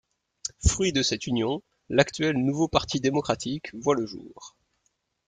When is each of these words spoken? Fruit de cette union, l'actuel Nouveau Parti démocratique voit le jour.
Fruit 0.67 0.93
de 0.93 1.03
cette 1.03 1.27
union, 1.27 1.61
l'actuel 1.89 2.35
Nouveau 2.35 2.67
Parti 2.67 2.99
démocratique 3.01 3.69
voit 3.75 3.93
le 3.93 4.07
jour. 4.07 4.55